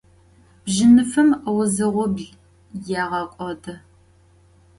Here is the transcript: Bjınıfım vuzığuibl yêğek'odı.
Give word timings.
Bjınıfım 0.65 1.29
vuzığuibl 1.55 2.23
yêğek'odı. 2.87 3.75